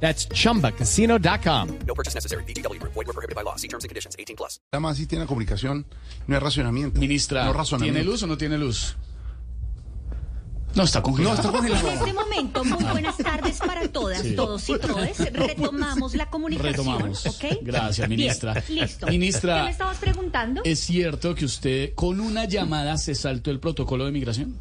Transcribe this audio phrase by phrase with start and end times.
[0.00, 1.68] That's chumbacasino.com.
[1.86, 2.44] No purchase necessary.
[2.44, 2.78] BGW.
[2.82, 3.56] Void were prohibited by law.
[3.56, 4.14] See terms and conditions.
[4.18, 4.60] 18 plus.
[4.72, 5.86] Además, si tiene comunicación,
[6.26, 7.00] no es racionamiento.
[7.00, 7.98] Ministra, no razonamiento.
[7.98, 8.96] ¿tiene luz o no tiene luz?
[10.74, 11.34] No, está congelado.
[11.34, 11.88] No, está En congelado.
[11.88, 15.18] este momento, muy buenas tardes para todas, todos y todas.
[15.32, 17.24] Retomamos la comunicación, Retomamos.
[17.24, 17.44] ¿ok?
[17.62, 18.62] Gracias, ministra.
[18.68, 19.06] Bien, listo.
[19.06, 20.60] Ministra, ¿Qué me estabas preguntando?
[20.64, 24.54] ¿Es cierto que usted con una llamada se saltó el protocolo de migración?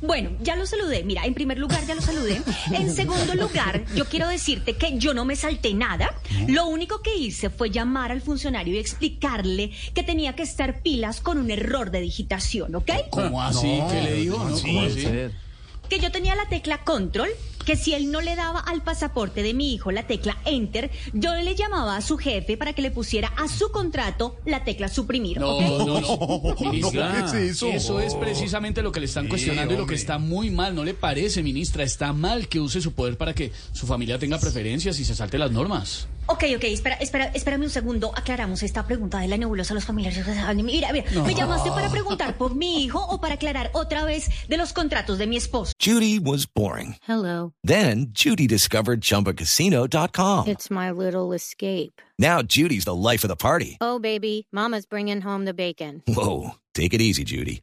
[0.00, 1.04] Bueno, ya lo saludé.
[1.04, 2.42] Mira, en primer lugar ya lo saludé.
[2.72, 6.14] En segundo lugar, yo quiero decirte que yo no me salté nada.
[6.48, 11.20] Lo único que hice fue llamar al funcionario y explicarle que tenía que estar pilas
[11.20, 12.90] con un error de digitación, ¿ok?
[13.10, 13.78] ¿Cómo así?
[13.78, 14.36] No, ¿Qué le dijo?
[14.38, 15.06] no, ¿Cómo así?
[15.88, 17.28] Que yo tenía la tecla control,
[17.64, 21.34] que si él no le daba al pasaporte de mi hijo la tecla enter, yo
[21.34, 25.38] le llamaba a su jefe para que le pusiera a su contrato la tecla suprimir,
[25.40, 26.54] No, no, no.
[26.60, 28.00] Ministra, ¿qué es eso?
[28.00, 30.74] es precisamente lo que le están cuestionando y lo que está muy mal.
[30.74, 31.82] ¿No le parece, ministra?
[31.82, 35.38] Está mal que use su poder para que su familia tenga preferencias y se salte
[35.38, 36.08] las normas.
[36.28, 38.12] Ok, ok, espera, espera, espérame un segundo.
[38.16, 40.24] Aclaramos esta pregunta de la nebulosa a los familiares.
[40.56, 44.56] Mira, mira, ¿me llamaste para preguntar por mi hijo o para aclarar otra vez de
[44.56, 45.72] los contratos de mi esposo?
[45.80, 46.96] Judy was boring.
[47.06, 47.52] Hello.
[47.62, 50.48] Then Judy discovered ChumbaCasino.com.
[50.48, 52.02] It's my little escape.
[52.18, 53.76] Now Judy's the life of the party.
[53.80, 56.02] Oh, baby, Mama's bringing home the bacon.
[56.08, 57.62] Whoa, take it easy, Judy.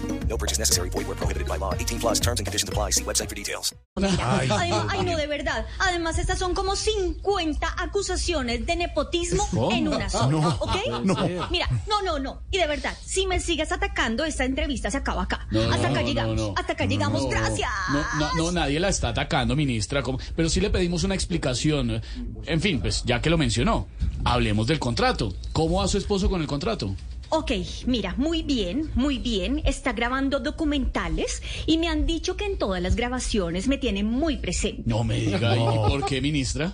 [0.31, 0.89] No purchase necessary.
[0.89, 1.73] Void were prohibited by law.
[1.73, 2.91] 18 plus terms and conditions apply.
[2.91, 3.75] See website for details.
[3.97, 5.65] Además, ay, no, de verdad.
[5.79, 11.51] Además, estas son como 50 acusaciones de nepotismo en una sola, ¿ok?
[11.51, 12.43] Mira, no, no, no.
[12.49, 15.47] Y de verdad, si me sigues atacando, esta entrevista se acaba acá.
[15.51, 16.35] No, Hasta no, acá no, llegamos.
[16.37, 16.53] no, no.
[16.55, 17.23] Hasta acá llegamos.
[17.23, 17.69] No, Gracias.
[17.91, 20.01] No, no, no, nadie la está atacando, ministra.
[20.01, 20.17] ¿cómo?
[20.33, 22.01] Pero sí le pedimos una explicación.
[22.45, 23.87] En fin, pues ya que lo mencionó,
[24.23, 25.35] hablemos del contrato.
[25.51, 26.95] ¿Cómo va su esposo con el contrato?
[27.33, 27.51] Ok,
[27.85, 29.61] mira, muy bien, muy bien.
[29.63, 34.35] Está grabando documentales y me han dicho que en todas las grabaciones me tiene muy
[34.35, 34.83] presente.
[34.85, 35.55] No me diga.
[35.55, 36.73] ¿Y por qué, ministra?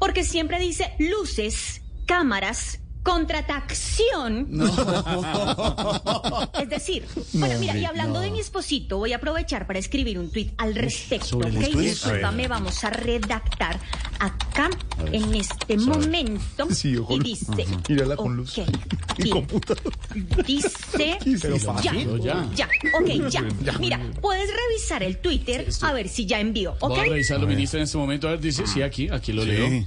[0.00, 4.48] Porque siempre dice luces, cámaras, contratación.
[6.60, 7.04] Es decir,
[7.34, 10.74] bueno, mira, y hablando de mi esposito, voy a aprovechar para escribir un tuit al
[10.74, 11.46] respecto, ¿ok?
[11.46, 13.78] Discúlpame, vamos a redactar
[14.26, 14.70] acá
[15.12, 16.68] en este momento.
[16.74, 17.66] Sí, y dice.
[17.88, 18.58] Mírala con luz.
[18.58, 18.68] ok,
[19.18, 19.92] Y computador.
[20.46, 21.18] Dice.
[21.42, 22.20] Pero ya, fácil.
[22.22, 22.48] ya.
[22.54, 22.68] ya,
[22.98, 23.42] ok, ya.
[23.78, 26.88] Mira, puedes revisar el Twitter a ver si ya envió, ¿ok?
[26.88, 28.28] Voy a revisarlo, ministra, en este momento.
[28.28, 29.84] A ver, dice, sí, aquí, aquí lo leo.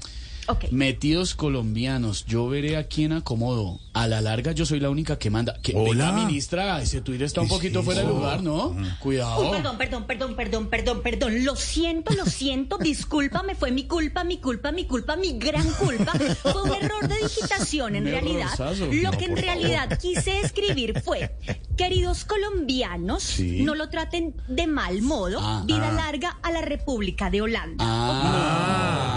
[0.72, 3.80] Metidos colombianos, yo veré a quién acomodo.
[3.94, 5.59] A la larga yo soy la única que manda.
[5.62, 6.12] Que, Hola.
[6.12, 8.75] venga, ministra, ese Twitter está un poquito fuera de lugar, ¿no?
[9.00, 9.41] Cuidado.
[9.41, 11.44] Uy, perdón, perdón, perdón, perdón, perdón, perdón.
[11.46, 12.78] Lo siento, lo siento.
[12.78, 16.13] Discúlpame, fue mi culpa, mi culpa, mi culpa, mi gran culpa.
[16.41, 18.50] Fue un error de digitación en realidad.
[18.91, 21.35] Lo No, que en realidad quise escribir fue,
[21.75, 25.40] queridos colombianos, no lo traten de mal modo.
[25.41, 25.64] Ah.
[25.66, 27.84] Vida larga a la República de Holanda.
[27.88, 29.14] Ah, Ah,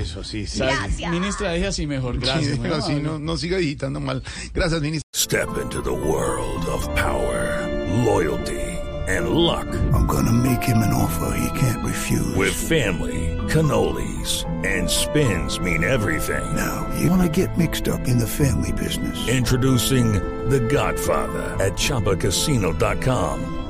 [0.00, 0.58] eso, sí, sí.
[0.60, 1.10] Gracias.
[1.10, 2.18] ministra, deje así mejor.
[2.18, 2.58] Gracias.
[2.58, 4.22] Sí, así no, no siga digitando mal.
[4.54, 5.08] Gracias, ministro.
[5.14, 7.66] Step into the world of power,
[8.04, 8.60] loyalty,
[9.08, 9.66] and luck.
[9.92, 12.34] I'm gonna make him an offer he can't refuse.
[12.36, 16.44] With family, cannolis, and spins mean everything.
[16.54, 19.28] now, you wanna get mixed up in the family business.
[19.28, 20.12] Introducing
[20.48, 23.69] The Godfather at ChumbaCasino.com.